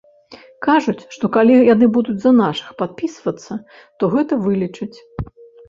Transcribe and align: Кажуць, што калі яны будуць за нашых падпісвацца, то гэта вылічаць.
Кажуць, 0.67 1.03
што 1.15 1.29
калі 1.35 1.57
яны 1.73 1.89
будуць 1.99 2.17
за 2.25 2.33
нашых 2.41 2.73
падпісвацца, 2.81 3.61
то 3.99 4.03
гэта 4.17 4.43
вылічаць. 4.51 4.93